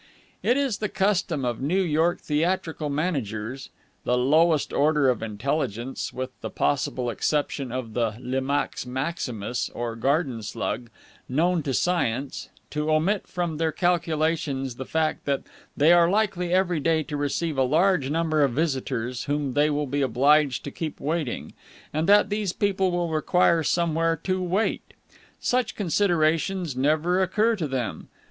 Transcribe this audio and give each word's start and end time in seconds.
It 0.41 0.57
is 0.57 0.79
the 0.79 0.89
custom 0.89 1.45
of 1.45 1.61
New 1.61 1.79
York 1.83 2.21
theatrical 2.21 2.89
managers 2.89 3.69
the 4.03 4.17
lowest 4.17 4.73
order 4.73 5.09
of 5.09 5.21
intelligence, 5.21 6.11
with 6.11 6.31
the 6.41 6.49
possible 6.49 7.11
exception 7.11 7.71
of 7.71 7.93
the 7.93 8.15
limax 8.19 8.83
maximus 8.87 9.69
or 9.75 9.95
garden 9.95 10.41
slug, 10.41 10.89
known 11.29 11.61
to 11.61 11.73
science 11.75 12.49
to 12.71 12.89
omit 12.91 13.27
from 13.27 13.57
their 13.57 13.71
calculations 13.71 14.77
the 14.77 14.85
fact 14.87 15.25
that 15.25 15.43
they 15.77 15.93
are 15.93 16.09
likely 16.09 16.51
every 16.51 16.79
day 16.79 17.03
to 17.03 17.15
receive 17.15 17.59
a 17.59 17.61
large 17.61 18.09
number 18.09 18.41
of 18.41 18.53
visitors, 18.53 19.25
whom 19.25 19.53
they 19.53 19.69
will 19.69 19.85
be 19.85 20.01
obliged 20.01 20.63
to 20.63 20.71
keep 20.71 20.99
waiting; 20.99 21.53
and 21.93 22.09
that 22.09 22.31
these 22.31 22.53
people 22.53 22.89
will 22.89 23.09
require 23.11 23.61
somewhere 23.61 24.15
to 24.17 24.41
wait. 24.41 24.95
Such 25.39 25.75
considerations 25.75 26.75
never 26.75 27.21
occur 27.21 27.55
to 27.57 27.67
them. 27.67 28.07